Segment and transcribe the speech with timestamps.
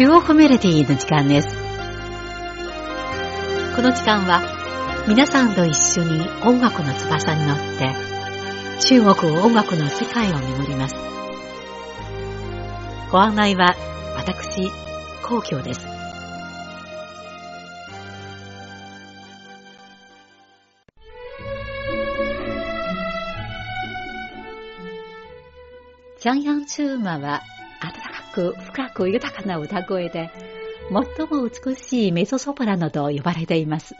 [0.00, 1.48] 中国メロディの時間です。
[3.76, 4.40] この時間は
[5.06, 7.94] 皆さんと一緒に音楽の翼に乗って
[8.86, 10.94] 中国音楽の世界を巡ります。
[13.12, 13.76] ご案内は
[14.16, 14.70] 私、
[15.22, 15.86] 皇居です。
[26.20, 27.42] ジャンヤンチューマは
[28.32, 30.30] く深く豊かな歌声で
[30.90, 33.94] 最も美しいメゾソプラノと呼ばれています。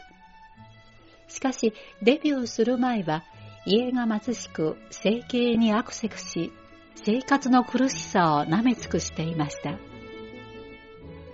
[1.27, 3.23] しかし、デビューする前は
[3.65, 6.51] 家が貧しく整形にアクセクし、
[6.95, 9.77] 生活の苦しさを舐め尽くしていました。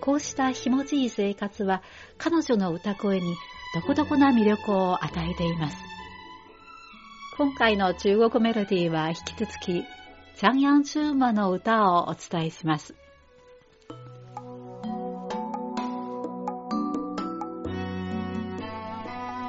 [0.01, 1.81] こうしたひもじい生活は
[2.17, 3.35] 彼女の歌声に
[3.75, 5.77] 独特な魅力を与えています。
[7.37, 9.83] 今回の中国メロディーは引き続き
[10.39, 12.93] チャンヤンチューマの歌をお伝えします。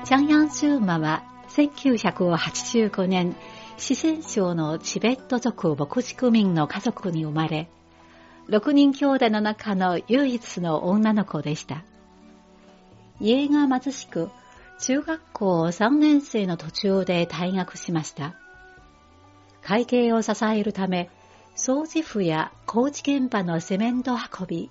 [0.06, 3.36] チャンヤンチューマは1985年、
[3.76, 7.68] 四川省のチベット族牧畜民の家族に生まれ、
[8.48, 11.84] 6人兄弟の中の唯一の女の子でした。
[13.20, 14.30] 家が貧しく、
[14.80, 18.36] 中学校3年生の途中で退学しました。
[19.68, 21.10] 会計を支えるため、
[21.54, 24.70] 掃除婦や工事現場のセメント運び、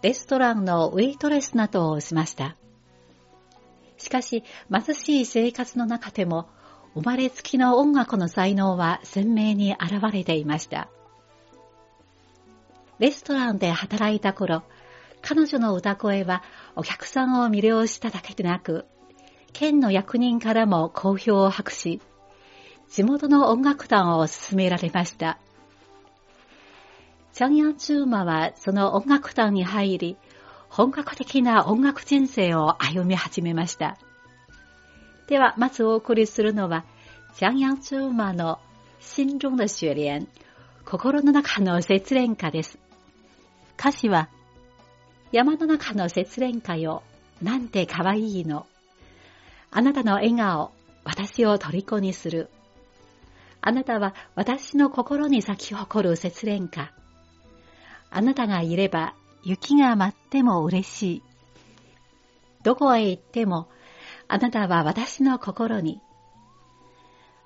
[0.00, 2.56] レストランのウェイトレスなどをしました。
[3.98, 6.48] しかし、貧しい生活の中でも、
[6.94, 10.88] 生まれつきの音楽の才能は鮮明に現れていました。
[12.98, 14.62] レストランで働いた頃、
[15.20, 16.42] 彼女の歌声は
[16.74, 18.86] お客さんを魅了しただけでなく、
[19.52, 22.00] 県の役人からも好評を博し、
[22.88, 25.38] 地元の音楽団を勧められました。
[27.32, 30.16] チャンヤンチューマはその音楽団に入り、
[30.68, 33.98] 本格的な音楽人生を歩み始めました。
[35.26, 36.84] では、まずお送りするのは、
[37.34, 38.58] チャンヤンチューマの
[39.00, 40.26] 心中の雪蓮、
[40.84, 42.78] 心の中の節蓮歌です。
[43.78, 44.28] 歌詞は、
[45.32, 47.02] 山の中の節蓮歌よ、
[47.42, 48.66] なんて可愛いの。
[49.70, 50.72] あなたの笑顔、
[51.04, 52.48] 私を虜にする。
[53.66, 56.92] あなたは私の心に咲き誇る節蓮花。
[58.10, 61.22] あなたがいれば雪が舞っても嬉しい。
[62.62, 63.66] どこへ行っても
[64.28, 66.00] あなたは私の心に。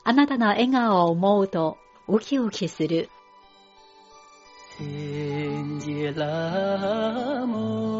[0.05, 3.09] あなたの笑顔を思うとウキウキする。
[4.77, 8.00] 千劫拉摩，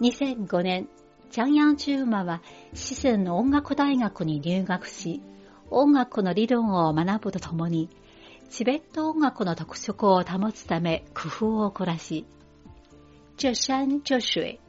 [0.00, 0.88] 2005年、
[1.30, 2.40] チャンヤンチューマは
[2.72, 5.20] 四川の音楽大学に入学し、
[5.70, 7.90] 音楽の理論を学ぶとともに、
[8.48, 12.26] チベット音楽の特色を保つため工夫を凝らし、
[13.36, 14.60] 这山这水、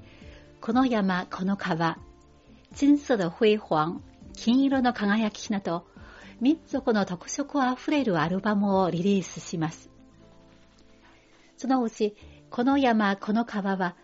[0.62, 2.00] この山この川、
[2.76, 4.00] 金色的辉煌、
[4.34, 5.86] 金色の輝きなど、
[6.42, 9.92] 民族の特色あふれるアルバムをリリースします。
[11.56, 12.16] そのうち、
[12.50, 13.96] この山この川は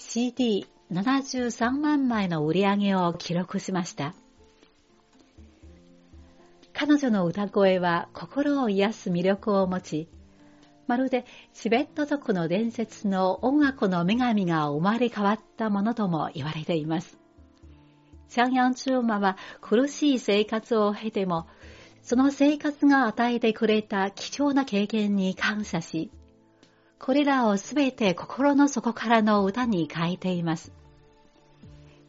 [0.00, 4.14] CD73 万枚の売り上げを記録しました。
[6.72, 10.08] 彼女の歌声は心を癒す魅力を持ち、
[10.86, 17.18] まるでチベット族の伝説の音楽の女神が生まれ変わったものとも言われています。
[18.28, 21.46] チャンヤンチューマは苦しい生活を経ても、
[22.02, 26.10] その生活が与えてくれた貴重な経験に感謝し、
[27.00, 30.70] これらをすべて心の底からの歌に変えています。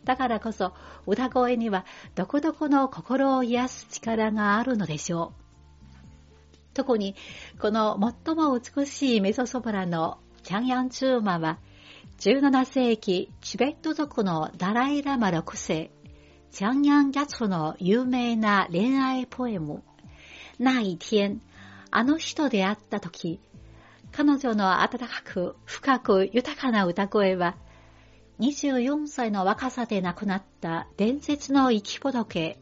[0.03, 0.73] だからこそ
[1.07, 5.41] 歌声にはどこどこの心を癒す力があるのでしょう。
[6.73, 7.15] 特に
[7.59, 11.57] この最も美しいメソソプラノ、チャンヤンチューマは
[12.19, 15.91] 17世紀チベット族のダライラマ6世、
[16.51, 19.83] チャンヤンギャツの有名な恋愛ポエム、
[20.59, 21.41] 那一天、
[21.91, 23.39] あの人で会った時、
[24.11, 27.55] 彼女の温かく深く豊かな歌声は
[28.41, 32.57] 24歳の若さで亡くなった伝説の生き仏、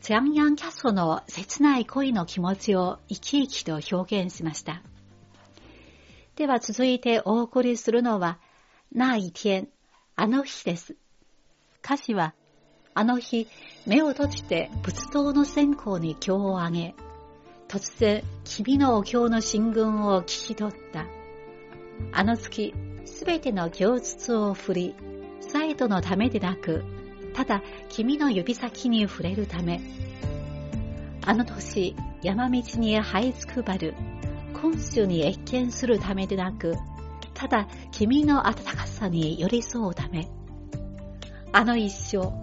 [0.00, 4.82] チャンヤンキャソの切ない恋の気持ちを生き生きと表現しました。
[6.34, 8.40] では続いてお送りするのは、
[8.92, 9.68] 那一天、
[10.16, 10.96] あの日です。
[11.84, 12.34] 歌詞は、
[12.94, 13.46] あの日、
[13.86, 16.96] 目を閉じて仏道の線香に今日をあげ、
[17.72, 21.06] 突然、君のお経の進軍を聞き取った。
[22.12, 22.74] あの月、
[23.06, 24.94] すべての供述を振り、
[25.40, 26.84] サイドのためでなく、
[27.32, 29.80] ただ君の指先に触れるため。
[31.24, 33.94] あの年、山道に這いつくばる、
[34.60, 36.76] 今週に越見するためでなく、
[37.32, 40.28] ただ君の温かさに寄り添うため。
[41.52, 42.34] あの一生、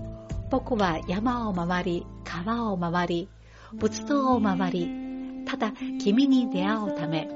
[0.50, 3.30] 僕は山を回り、川を回り、
[3.76, 5.09] 仏道を回り、
[5.49, 7.29] ただ君に出会うため。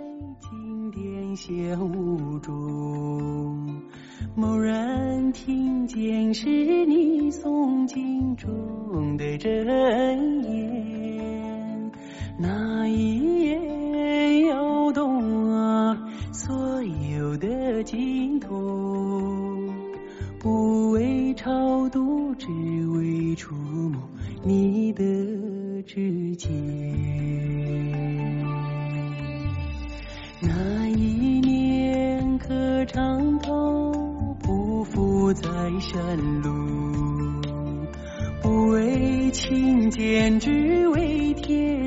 [4.37, 6.47] 蓦然听见是
[6.87, 11.91] 你诵经中的真言，
[12.39, 13.32] 那一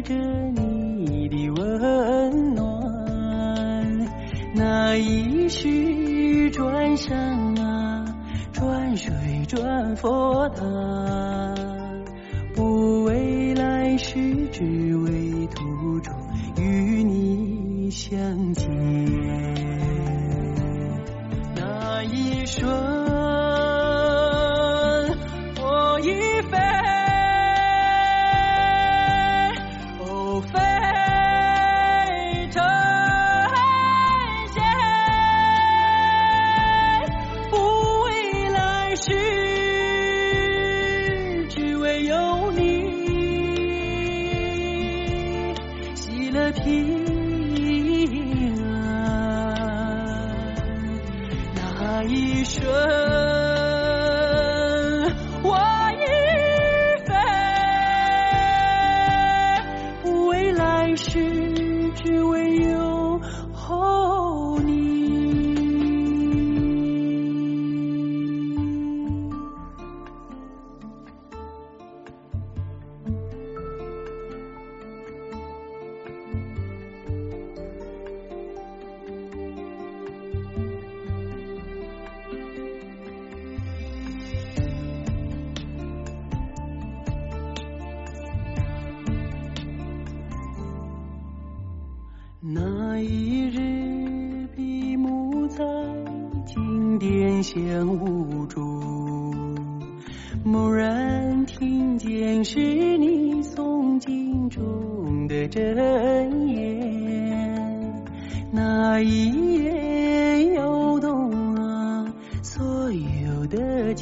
[0.06, 2.64] 着你的温暖。
[4.54, 8.16] 那一世转山啊，
[8.52, 9.12] 转水
[9.48, 10.62] 转佛塔，
[12.54, 16.14] 不为来世，只为途中
[16.56, 18.70] 与你相见。
[21.56, 23.05] 那一瞬。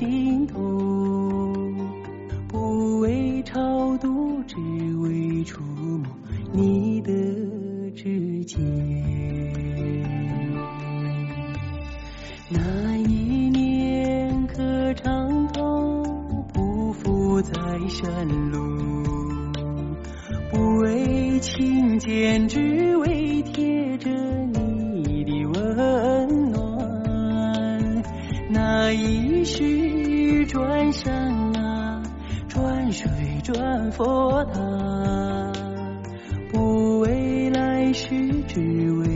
[0.05, 1.75] 的经筒，
[2.49, 4.57] 不为超度，只
[4.99, 6.07] 为触摸
[6.53, 7.11] 你的
[7.97, 8.61] 指尖。
[12.51, 16.03] 那一年可长头
[16.53, 17.53] 匍匐在
[17.89, 18.59] 山路，
[20.53, 24.11] 不为亲见，只为贴着
[24.53, 26.63] 你的温暖。
[28.51, 29.65] 那一世
[33.45, 35.53] 转佛塔，
[36.51, 38.09] 不为来世，
[38.49, 38.59] 只
[38.91, 39.14] 为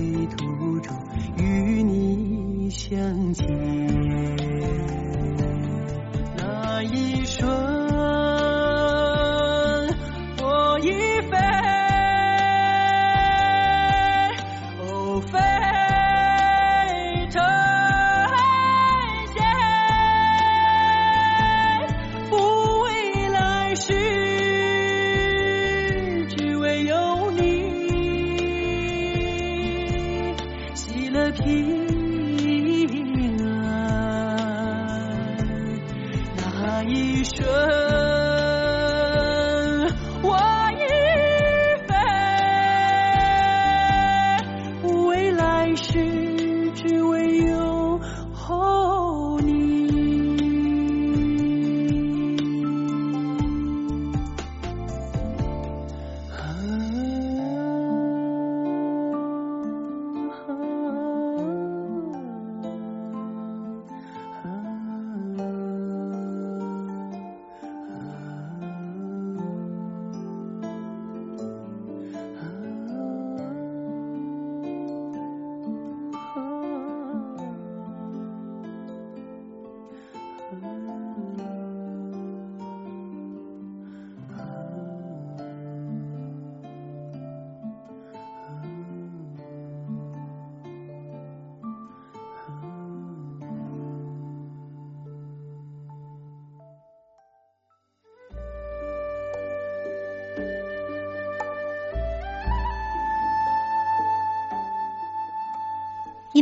[37.39, 37.88] 一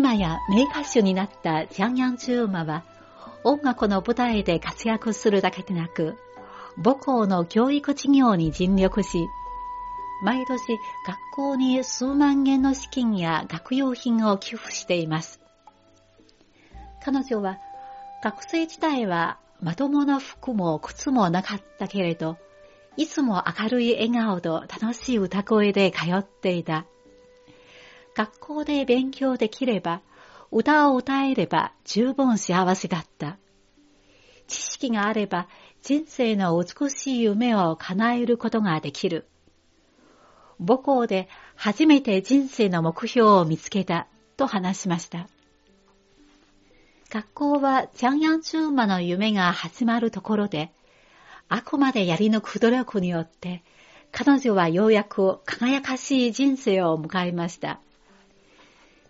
[0.07, 2.85] 今や名歌手になったジャンヤンチューマは、
[3.43, 6.17] 音楽の舞台で活躍するだけでなく、
[6.77, 9.27] 母校の教育事業に尽力し、
[10.23, 10.63] 毎年
[11.05, 15.41] 学校に数万円の資金や学用品を寄付しています。
[17.05, 17.59] 彼女は
[18.23, 22.37] 学生時代はまともな服も靴もなかったけれど、
[22.97, 26.87] いつも明るい笑顔と楽しい歌声で通っていた。
[28.17, 30.01] 学校で勉強できれば、
[30.51, 33.37] 歌を歌えれば十分幸せだった。
[34.47, 35.49] 知識があれば
[35.83, 39.27] 人生の美しい夢を叶えることができる。
[40.59, 44.07] 母校で初めて人生の目標を見つけた
[44.39, 45.29] と話しました。
[47.11, 50.73] 学校はジャンヤンチューマの夢が始まるところで、
[51.51, 53.63] あくまでやり抜く努力によって、
[54.11, 57.79] 彼女はようやく輝かしい人生を迎えました。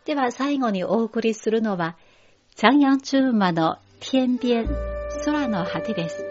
[0.06, 1.96] では最後にお送りするのは、
[2.54, 4.64] ジャンヤンチューマの天边、
[5.24, 6.25] 空の果てです。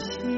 [0.00, 0.33] the.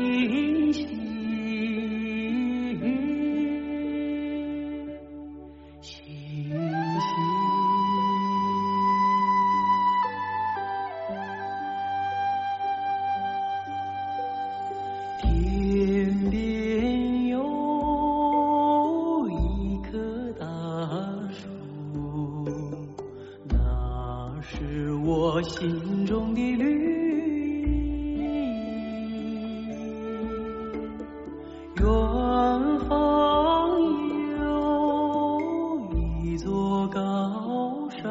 [36.88, 38.02] 高山，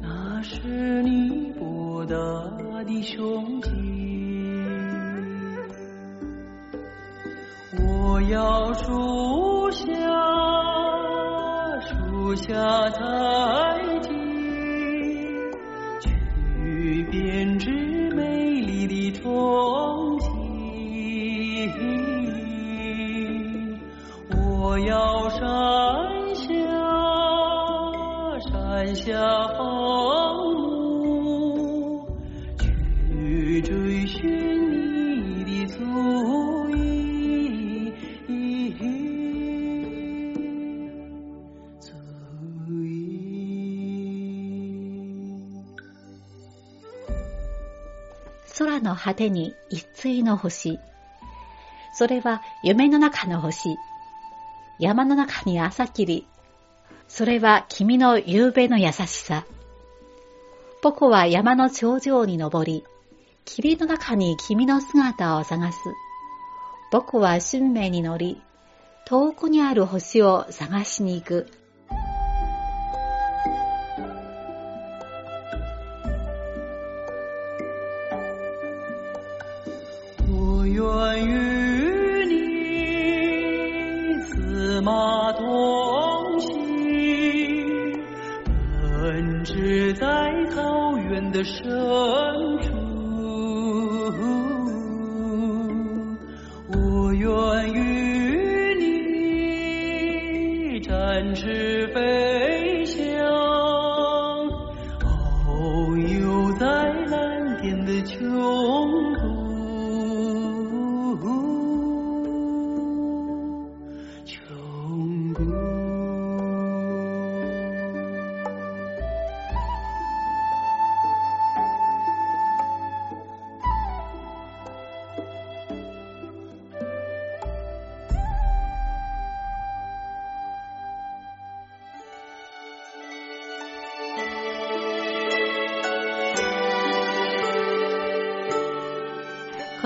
[0.00, 2.14] 那是你博大
[2.84, 3.70] 的胸襟。
[7.78, 9.86] 我要树下，
[11.80, 13.04] 树下采
[29.10, 32.06] 山下放牧，
[32.56, 37.92] 去追寻你的足印。
[41.80, 41.90] 足
[42.68, 43.34] 印。
[48.56, 50.78] 空の果てに一対の星。
[51.94, 53.76] それは夢の中の星。
[54.78, 56.28] 山の中に朝霧。
[57.10, 59.44] それは君の夕べの優しさ。
[60.80, 62.84] 僕は山の頂上に登り、
[63.44, 65.78] 霧の中に君の姿を探す。
[66.92, 68.40] 僕は春明に乗り、
[69.06, 71.48] 遠くにある星を探しに行く。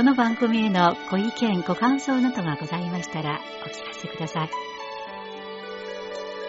[0.04, 4.50] この番組へのご意見、ご感想などがございましたらお聞かせください。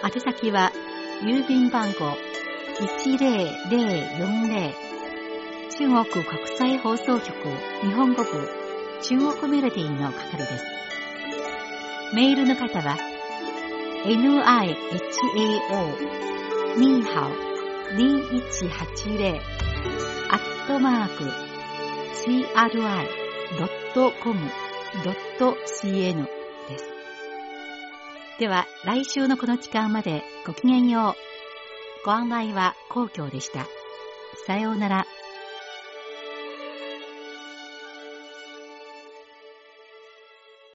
[0.04, 0.72] 宛先は、
[1.22, 2.18] 郵便番号
[3.02, 4.74] 10040
[5.70, 6.26] 中国国
[6.58, 7.32] 際放送局
[7.80, 8.46] 日本語部
[9.00, 10.64] 中国メロディーの係です。
[12.14, 12.98] メールの方は、
[14.04, 14.76] nihao
[16.76, 17.30] ニーハオ
[17.94, 19.40] 2180
[20.28, 21.24] アットマーク
[22.22, 23.25] CRI
[23.96, 25.08] .com.cn
[26.68, 26.84] です。
[28.38, 31.14] では、来週のこの時間までごきげんよう。
[32.04, 33.66] ご案内は皇居でした。
[34.46, 35.06] さようなら。